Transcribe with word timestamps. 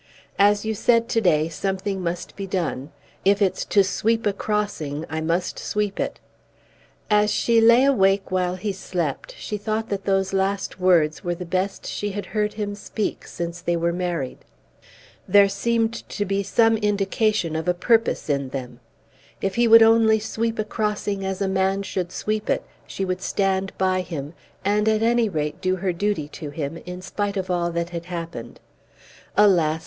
As 0.39 0.65
you 0.65 0.73
said 0.73 1.07
to 1.09 1.21
day, 1.21 1.47
something 1.47 2.01
must 2.01 2.35
be 2.35 2.47
done. 2.47 2.89
If 3.23 3.39
it's 3.39 3.63
to 3.65 3.83
sweep 3.83 4.25
a 4.25 4.33
crossing, 4.33 5.05
I 5.11 5.21
must 5.21 5.59
sweep 5.59 5.99
it." 5.99 6.19
As 7.11 7.29
she 7.31 7.61
lay 7.61 7.85
awake 7.85 8.31
while 8.31 8.55
he 8.55 8.71
slept, 8.73 9.35
she 9.37 9.57
thought 9.59 9.89
that 9.89 10.05
those 10.05 10.33
last 10.33 10.79
words 10.79 11.23
were 11.23 11.35
the 11.35 11.45
best 11.45 11.85
she 11.85 12.09
had 12.13 12.25
heard 12.25 12.53
him 12.55 12.73
speak 12.73 13.27
since 13.27 13.61
they 13.61 13.75
were 13.75 13.93
married. 13.93 14.39
There 15.27 15.47
seemed 15.47 15.93
to 16.09 16.25
be 16.25 16.41
some 16.41 16.77
indication 16.77 17.55
of 17.55 17.67
a 17.67 17.75
purpose 17.75 18.27
in 18.27 18.49
them. 18.49 18.79
If 19.39 19.53
he 19.53 19.67
would 19.67 19.83
only 19.83 20.17
sweep 20.19 20.57
a 20.57 20.63
crossing 20.63 21.23
as 21.23 21.43
a 21.43 21.47
man 21.47 21.83
should 21.83 22.11
sweep 22.11 22.49
it, 22.49 22.65
she 22.87 23.05
would 23.05 23.21
stand 23.21 23.71
by 23.77 24.01
him, 24.01 24.33
and 24.65 24.89
at 24.89 25.03
any 25.03 25.29
rate 25.29 25.61
do 25.61 25.75
her 25.75 25.93
duty 25.93 26.27
to 26.29 26.49
him, 26.49 26.81
in 26.87 27.03
spite 27.03 27.37
of 27.37 27.51
all 27.51 27.69
that 27.73 27.91
had 27.91 28.05
happened. 28.05 28.59
Alas! 29.37 29.79